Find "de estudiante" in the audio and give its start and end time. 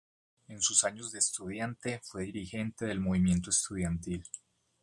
1.11-2.01